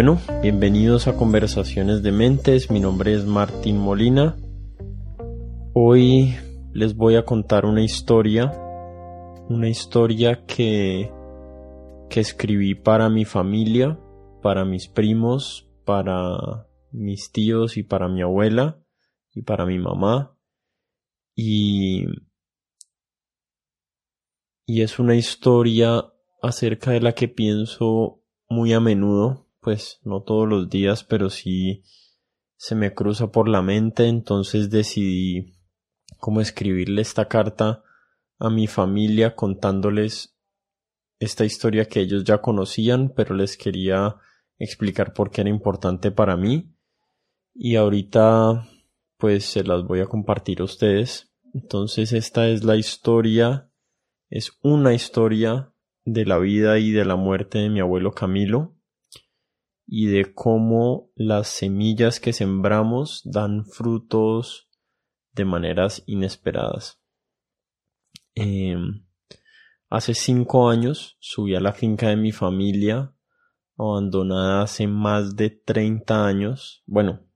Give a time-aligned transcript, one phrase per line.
[0.00, 4.36] Bueno, bienvenidos a Conversaciones de Mentes, mi nombre es Martín Molina.
[5.74, 6.36] Hoy
[6.72, 8.52] les voy a contar una historia,
[9.48, 11.12] una historia que,
[12.08, 13.98] que escribí para mi familia,
[14.40, 18.80] para mis primos, para mis tíos y para mi abuela
[19.34, 20.38] y para mi mamá.
[21.34, 22.04] Y,
[24.64, 26.04] y es una historia
[26.40, 31.82] acerca de la que pienso muy a menudo, pues no todos los días, pero sí
[32.56, 35.58] se me cruza por la mente, entonces decidí
[36.16, 37.82] cómo escribirle esta carta
[38.38, 40.38] a mi familia contándoles
[41.18, 44.16] esta historia que ellos ya conocían, pero les quería
[44.56, 46.74] explicar por qué era importante para mí.
[47.52, 48.66] Y ahorita
[49.18, 51.30] pues se las voy a compartir a ustedes.
[51.52, 53.70] Entonces esta es la historia,
[54.30, 55.74] es una historia
[56.06, 58.77] de la vida y de la muerte de mi abuelo Camilo
[59.90, 64.68] y de cómo las semillas que sembramos dan frutos
[65.32, 67.00] de maneras inesperadas.
[68.34, 69.06] Em,
[69.88, 73.14] hace cinco años subí a la finca de mi familia,
[73.78, 77.26] abandonada hace más de 30 años, bueno,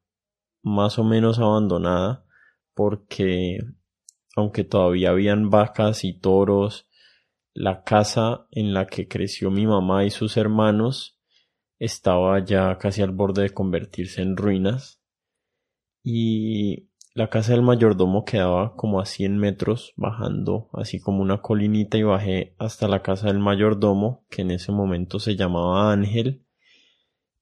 [0.63, 2.27] más o menos abandonada,
[2.75, 3.61] porque
[4.37, 6.87] aunque todavía habían vacas y toros,
[7.55, 11.19] la casa en la que creció mi mamá y sus hermanos
[11.85, 15.03] estaba ya casi al borde de convertirse en ruinas
[16.05, 21.99] y la casa del mayordomo quedaba como a 100 metros bajando así como una colinita
[21.99, 26.47] y bajé hasta la casa del mayordomo que en ese momento se llamaba Ángel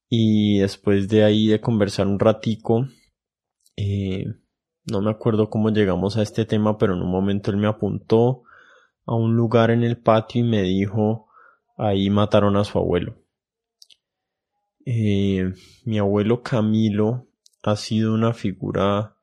[0.09, 2.87] y después de ahí de conversar un ratico
[3.77, 4.25] eh,
[4.85, 8.41] no me acuerdo cómo llegamos a este tema pero en un momento él me apuntó
[9.05, 11.27] a un lugar en el patio y me dijo
[11.77, 13.20] ahí mataron a su abuelo.
[14.85, 15.53] Eh,
[15.85, 17.27] mi abuelo Camilo
[17.63, 19.15] ha sido una figura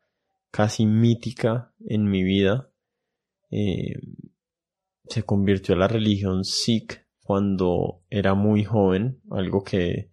[0.51, 2.71] casi mítica en mi vida.
[3.51, 4.01] Eh,
[5.09, 10.11] se convirtió a la religión Sikh cuando era muy joven, algo que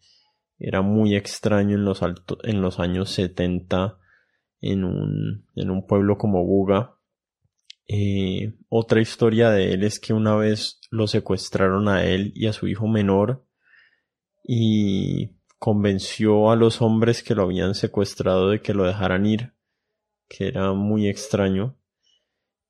[0.58, 4.00] era muy extraño en los, años 70
[4.62, 6.96] en un, en un pueblo como Buga,
[7.88, 12.54] eh, otra historia de él es que una vez lo secuestraron a él y a
[12.54, 13.45] su hijo menor
[14.48, 19.54] y convenció a los hombres que lo habían secuestrado de que lo dejaran ir,
[20.28, 21.78] que era muy extraño.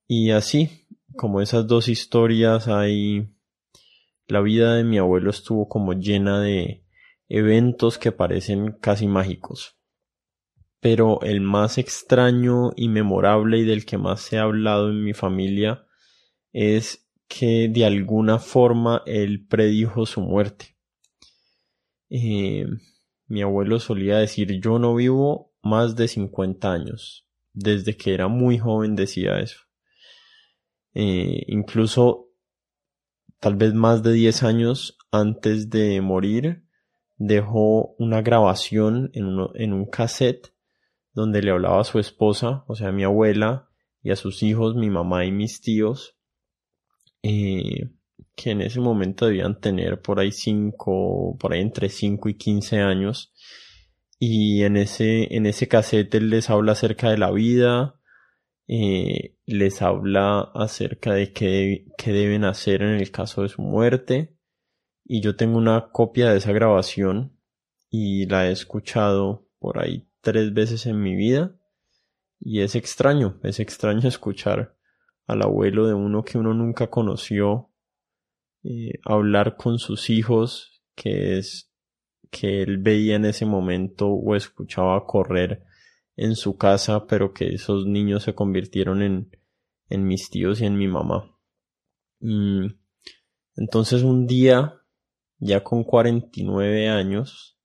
[0.07, 3.29] Y así, como esas dos historias hay...
[4.27, 6.83] La vida de mi abuelo estuvo como llena de
[7.29, 9.75] eventos que parecen casi mágicos
[10.85, 15.15] pero el más extraño y memorable y del que más se ha hablado en mi
[15.15, 15.87] familia
[16.53, 20.74] es que de alguna forma él predijo su muerte.
[22.09, 22.65] Eh,
[23.27, 27.27] mi abuelo solía decir yo no vivo más de 50 años.
[27.53, 29.59] Desde que era muy joven decía eso.
[30.93, 32.29] Eh, incluso
[33.39, 36.63] tal vez más de 10 años antes de morir
[37.17, 40.53] dejó una grabación en, un cassette
[41.13, 43.69] donde le hablaba a su esposa, o sea, a mi abuela,
[44.01, 46.17] y a sus hijos, mi mamá y mis tíos,
[47.23, 47.89] eh,
[48.35, 52.79] que en ese momento debían tener por ahí cinco, por ahí entre 5 y 15
[52.79, 53.33] años.
[54.19, 57.99] Y en ese, en ese cassette él les habla acerca de la vida,
[58.67, 64.37] eh, les habla acerca de qué, qué deben hacer en el caso de su muerte.
[65.05, 67.37] Y yo tengo una copia de esa grabación
[67.89, 71.55] y la he escuchado por ahí tres veces en mi vida
[72.39, 74.75] y es extraño, es extraño escuchar
[75.27, 77.71] al abuelo de uno que uno nunca conoció
[78.67, 81.71] eh, hablar con sus hijos que es
[82.31, 85.63] que él veía en ese momento o escuchaba correr
[86.15, 89.29] en su casa pero que esos niños se convirtieron en,
[89.89, 91.31] en mis tíos y en mi mamá.
[93.55, 94.81] Entonces un día,
[95.37, 97.59] ya con 49 años,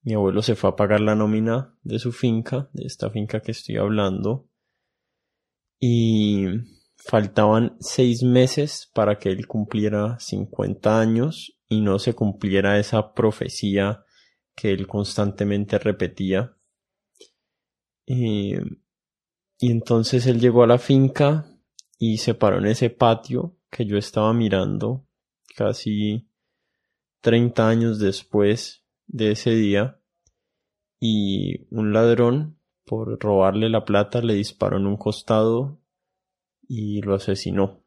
[0.00, 3.52] mi abuelo se fue a pagar la nómina de su finca, de esta finca que
[3.52, 4.48] estoy hablando,
[5.78, 6.46] y
[6.98, 14.04] faltaban seis meses para que él cumpliera 50 años y no se cumpliera esa profecía
[14.54, 16.56] que él constantemente repetía.
[18.06, 18.54] y
[19.60, 21.46] entonces él llegó a la finca
[21.98, 25.04] y se paró en ese patio que yo estaba mirando
[25.56, 26.28] casi
[27.20, 30.00] 30 años después de ese día
[31.00, 35.80] y un ladrón por robarle la plata le disparó en un costado
[36.68, 37.82] y lo asesinó.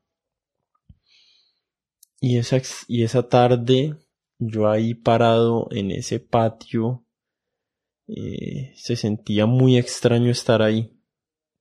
[2.19, 3.95] Y esa, y esa tarde
[4.43, 7.05] yo ahí parado en ese patio,
[8.07, 10.99] eh, se sentía muy extraño estar ahí.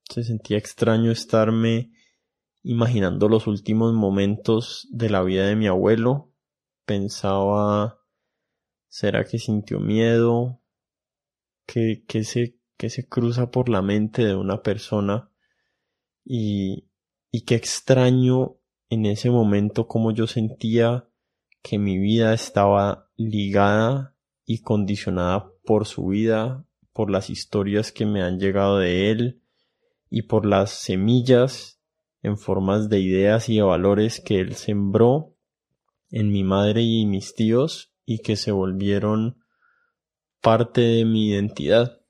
[0.09, 1.93] Se sentía extraño estarme
[2.63, 6.33] imaginando los últimos momentos de la vida de mi abuelo.
[6.87, 8.01] Pensaba,
[8.89, 10.63] ¿será que sintió miedo?
[11.67, 15.31] ¿Qué, qué, se, qué se cruza por la mente de una persona?
[16.25, 16.90] Y,
[17.31, 18.57] y qué extraño
[18.89, 21.09] en ese momento como yo sentía
[21.63, 28.23] que mi vida estaba ligada y condicionada por su vida, por las historias que me
[28.23, 29.43] han llegado de él
[30.09, 31.81] y por las semillas
[32.23, 35.37] en formas de ideas y de valores que él sembró
[36.11, 39.39] en mi madre y mis tíos y que se volvieron
[40.41, 42.01] parte de mi identidad.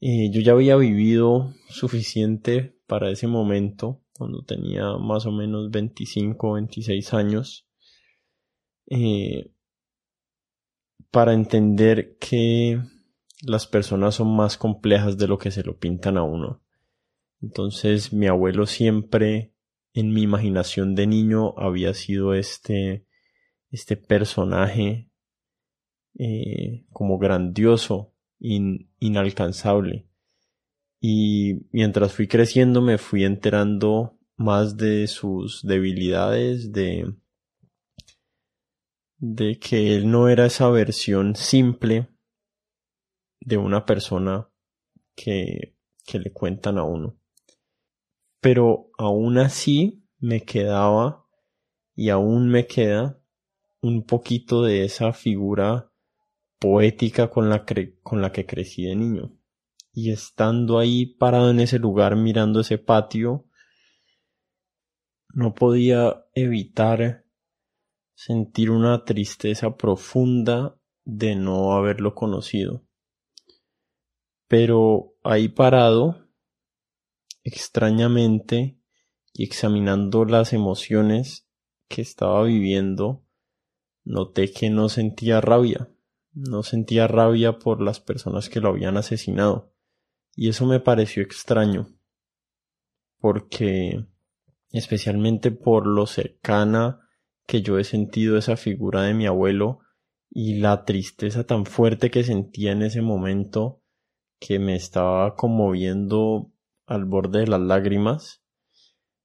[0.00, 6.50] Eh, yo ya había vivido suficiente para ese momento cuando tenía más o menos 25
[6.50, 7.68] o 26 años,
[8.90, 9.52] eh,
[11.12, 12.80] para entender que
[13.42, 16.62] las personas son más complejas de lo que se lo pintan a uno.
[17.40, 19.54] Entonces mi abuelo siempre
[19.92, 23.06] en mi imaginación de niño había sido este,
[23.70, 25.10] este personaje
[26.18, 30.07] eh, como grandioso, inalcanzable.
[31.00, 37.14] Y mientras fui creciendo me fui enterando más de sus debilidades, de,
[39.18, 42.08] de que él no era esa versión simple
[43.40, 44.50] de una persona
[45.14, 47.16] que, que le cuentan a uno.
[48.40, 51.26] Pero aún así me quedaba
[51.94, 53.20] y aún me queda
[53.82, 55.92] un poquito de esa figura
[56.58, 57.64] poética con la,
[58.02, 59.37] con la que crecí de niño
[60.00, 63.46] y estando ahí parado en ese lugar mirando ese patio,
[65.34, 67.24] no podía evitar
[68.14, 72.86] sentir una tristeza profunda de no haberlo conocido.
[74.46, 76.28] Pero ahí parado,
[77.42, 78.78] extrañamente,
[79.32, 81.48] y examinando las emociones
[81.88, 83.24] que estaba viviendo,
[84.04, 85.90] noté que no sentía rabia,
[86.32, 89.74] no sentía rabia por las personas que lo habían asesinado.
[90.40, 91.88] Y eso me pareció extraño,
[93.18, 94.06] porque
[94.70, 97.00] especialmente por lo cercana
[97.44, 99.80] que yo he sentido esa figura de mi abuelo
[100.30, 103.82] y la tristeza tan fuerte que sentía en ese momento
[104.38, 106.52] que me estaba conmoviendo
[106.86, 108.40] al borde de las lágrimas.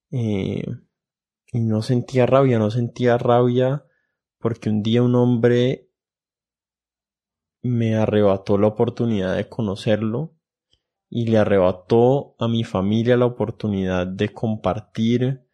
[0.09, 0.65] Eh,
[1.51, 3.85] y no sentía rabia, no sentía rabia
[4.39, 5.91] porque un día un hombre
[7.61, 10.33] me arrebató la oportunidad de conocerlo
[11.15, 15.45] y le arrebató a mi familia la oportunidad de compartir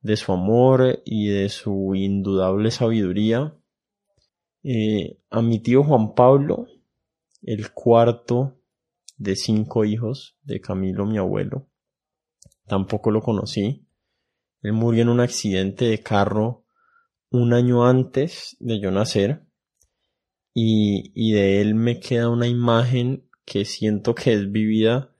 [0.00, 3.56] de su amor y de su indudable sabiduría.
[4.64, 6.66] Eh, a mi tío Juan Pablo,
[7.40, 8.58] el cuarto
[9.16, 11.68] de cinco hijos de Camilo, mi abuelo,
[12.66, 13.86] tampoco lo conocí.
[14.60, 16.64] Él murió en un accidente de carro
[17.30, 19.46] un año antes de yo nacer
[20.52, 25.12] y, y de él me queda una imagen que siento que es vivida,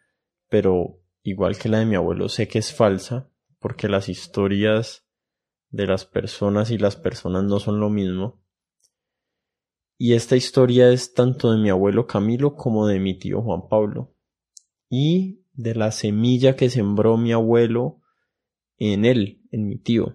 [0.49, 3.29] pero igual que la de mi abuelo sé que es falsa,
[3.59, 5.05] porque las historias
[5.71, 8.41] de las personas y las personas no son lo mismo.
[9.99, 14.15] Y esta historia es tanto de mi abuelo Camilo como de mi tío Juan Pablo.
[14.89, 18.01] Y de la semilla que sembró mi abuelo
[18.77, 20.15] en él, en mi tío.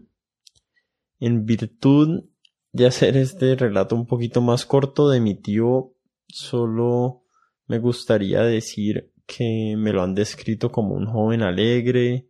[1.20, 2.30] En virtud
[2.72, 5.94] de hacer este relato un poquito más corto de mi tío,
[6.30, 7.25] solo
[7.68, 12.28] me gustaría decir que me lo han descrito como un joven alegre,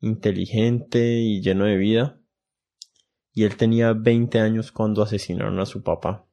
[0.00, 2.20] inteligente y lleno de vida.
[3.32, 6.26] Y él tenía 20 años cuando asesinaron a su papá.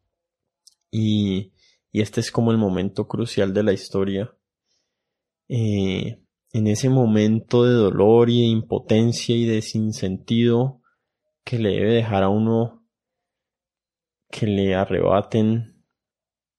[0.90, 1.52] Y,
[1.92, 4.34] y este es como el momento crucial de la historia.
[5.48, 6.22] Eh,
[6.54, 10.82] en ese momento de dolor y de impotencia y de sinsentido
[11.44, 12.88] que le debe dejar a uno
[14.30, 15.86] que le arrebaten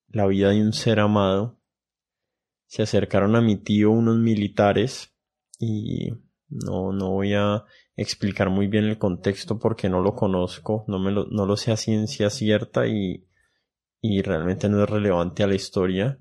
[0.08, 1.58] la vida de un ser amado,
[2.66, 5.14] se acercaron a mi tío unos militares
[5.58, 6.10] y
[6.48, 7.64] no, no voy a
[7.96, 11.72] explicar muy bien el contexto porque no lo conozco, no, me lo, no lo sé
[11.72, 13.26] a ciencia cierta y,
[14.00, 16.20] y realmente no es relevante a la historia,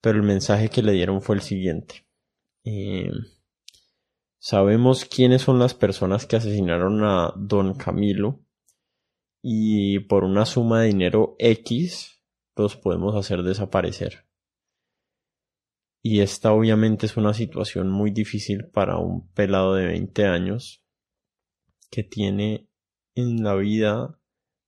[0.00, 2.06] pero el mensaje que le dieron fue el siguiente.
[2.64, 3.10] Eh,
[4.38, 8.40] sabemos quiénes son las personas que asesinaron a don Camilo
[9.42, 12.22] y por una suma de dinero X
[12.56, 14.27] los podemos hacer desaparecer.
[16.02, 20.82] Y esta obviamente es una situación muy difícil para un pelado de 20 años
[21.90, 22.68] que tiene
[23.14, 24.18] en la vida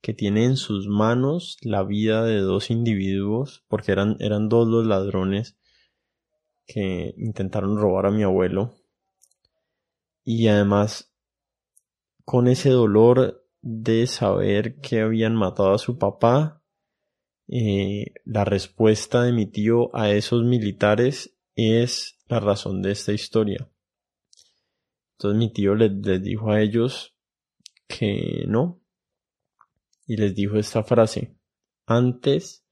[0.01, 4.87] que tiene en sus manos la vida de dos individuos, porque eran, eran dos los
[4.87, 5.59] ladrones
[6.67, 8.75] que intentaron robar a mi abuelo.
[10.25, 11.13] Y además,
[12.25, 16.60] con ese dolor de saber que habían matado a su papá,
[17.53, 23.69] eh, la respuesta de mi tío a esos militares es la razón de esta historia.
[25.19, 27.17] Entonces mi tío les, les dijo a ellos
[27.89, 28.81] que no,
[30.07, 31.37] y les dijo esta frase,
[31.87, 32.65] antes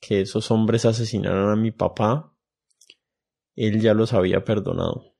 [0.00, 2.34] que esos hombres asesinaran a mi papá,
[3.54, 5.14] él ya los había perdonado.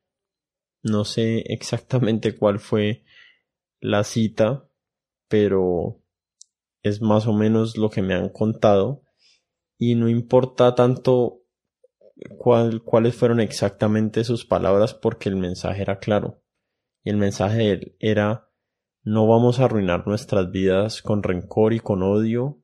[0.83, 3.05] No sé exactamente cuál fue
[3.81, 4.69] la cita,
[5.29, 6.03] pero
[6.83, 9.03] es más o menos lo que me han contado
[9.79, 11.43] y no importa tanto
[12.39, 16.43] cuáles fueron exactamente sus palabras porque el mensaje era claro
[17.03, 18.51] y el mensaje de él era
[19.03, 22.63] no vamos a arruinar nuestras vidas con rencor y con odio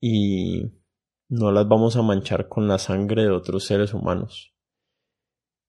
[0.00, 0.82] y
[1.28, 4.54] no las vamos a manchar con la sangre de otros seres humanos.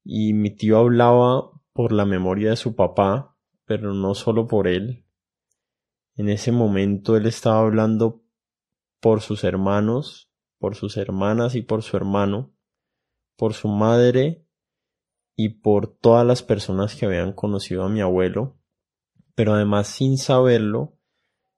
[0.04, 5.03] Y mi tío hablaba por la memoria de su papá, pero no solo por él.
[6.16, 8.24] En ese momento él estaba hablando
[9.00, 10.30] por sus hermanos,
[10.60, 12.54] por sus hermanas y por su hermano,
[13.36, 14.46] por su madre
[15.36, 18.58] y por todas las personas que habían conocido a mi abuelo
[19.36, 20.98] pero además sin saberlo,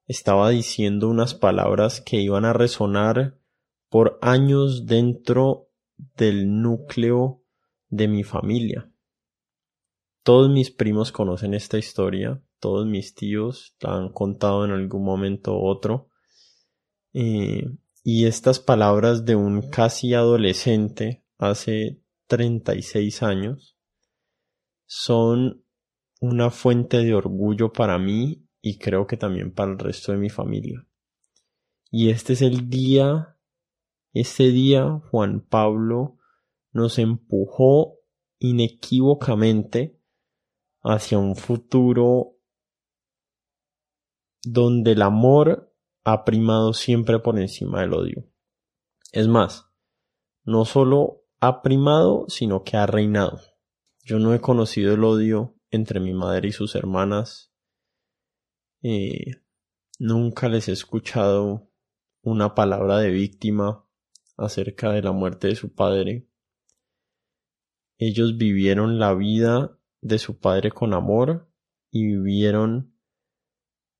[0.06, 3.38] estaba diciendo unas palabras que iban a resonar
[3.88, 5.68] por años dentro
[6.16, 7.42] del núcleo
[7.88, 8.92] de mi familia.
[10.22, 15.54] Todos mis primos conocen esta historia, todos mis tíos la han contado en algún momento
[15.54, 16.10] u otro.
[17.12, 17.64] Eh,
[18.02, 23.76] y estas palabras de un casi adolescente hace 36 años
[24.86, 25.64] son
[26.20, 30.30] una fuente de orgullo para mí y creo que también para el resto de mi
[30.30, 30.86] familia.
[31.90, 33.36] Y este es el día,
[34.12, 36.18] este día Juan Pablo
[36.72, 37.98] nos empujó
[38.38, 39.98] inequívocamente
[40.82, 42.35] hacia un futuro
[44.46, 45.74] donde el amor
[46.04, 48.30] ha primado siempre por encima del odio.
[49.10, 49.68] Es más,
[50.44, 53.40] no solo ha primado, sino que ha reinado.
[54.04, 57.52] Yo no he conocido el odio entre mi madre y sus hermanas.
[58.82, 59.42] Eh,
[59.98, 61.68] nunca les he escuchado
[62.22, 63.84] una palabra de víctima
[64.36, 66.28] acerca de la muerte de su padre.
[67.98, 71.50] Ellos vivieron la vida de su padre con amor
[71.90, 72.95] y vivieron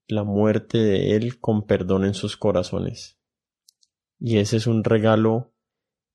[0.08, 3.18] la muerte de él con perdón en sus corazones.
[4.18, 5.52] Y ese es un regalo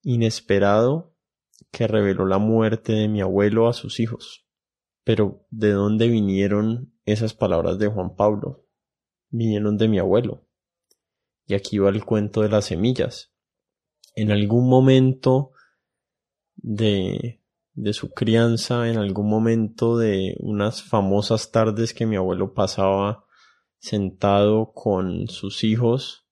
[0.02, 1.16] inesperado
[1.72, 4.46] que reveló la muerte de mi abuelo a sus hijos.
[5.04, 8.66] Pero ¿de dónde vinieron esas palabras de Juan Pablo?
[9.30, 10.48] Vinieron de mi abuelo.
[11.46, 13.34] Y aquí va el cuento de las semillas.
[14.16, 15.52] En algún momento
[16.56, 17.42] de,
[17.74, 23.26] de su crianza, en algún momento de unas famosas tardes que mi abuelo pasaba
[23.82, 26.28] sentado con sus hijos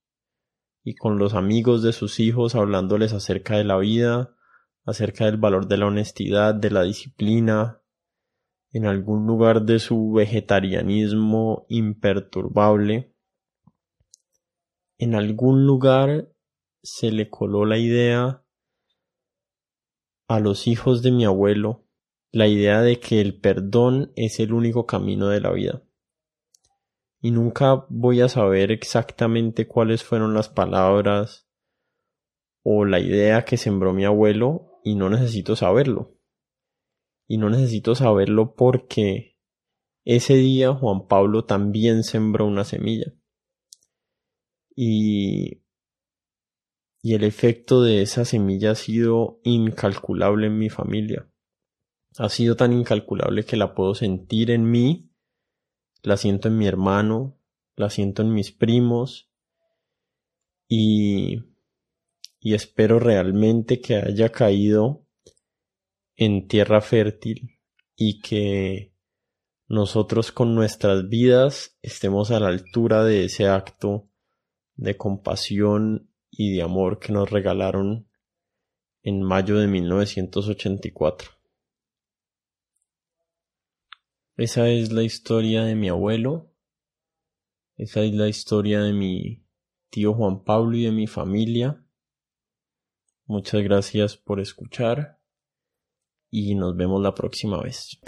[0.83, 4.35] y con los amigos de sus hijos hablándoles acerca de la vida,
[4.85, 7.81] acerca del valor de la honestidad, de la disciplina,
[8.71, 13.15] en algún lugar de su vegetarianismo imperturbable,
[14.99, 16.31] en algún lugar
[16.83, 18.43] se le coló la idea
[20.27, 21.83] a los hijos de mi abuelo,
[22.31, 25.83] la idea de que el perdón es el único camino de la vida.
[27.21, 31.49] Y nunca voy a saber exactamente cuáles fueron las palabras
[32.63, 36.19] o la idea que sembró mi abuelo y no necesito saberlo
[37.29, 39.38] y no necesito saberlo porque
[40.03, 43.13] ese día Juan Pablo también sembró una semilla.
[44.75, 45.61] Y,
[47.03, 51.29] y el efecto de esa semilla ha sido incalculable en mi familia.
[52.17, 55.08] Ha sido tan incalculable que la puedo sentir en mí,
[56.01, 57.37] la siento en mi hermano,
[57.75, 59.29] la siento en mis primos
[60.67, 61.43] y,
[62.39, 65.05] y espero realmente que haya caído
[66.15, 67.59] en tierra fértil
[67.95, 68.93] y que
[69.67, 74.09] nosotros con nuestras vidas estemos a la altura de ese acto
[74.75, 78.09] de compasión y de amor que nos regalaron
[79.03, 81.38] en mayo de 1984.
[84.39, 86.55] Esa es la historia de mi abuelo,
[87.75, 89.46] esa es la historia de mi
[89.89, 91.86] tío Juan Pablo y de mi familia.
[93.25, 95.19] Muchas gracias por escuchar
[96.31, 98.00] y nos vemos la próxima vez.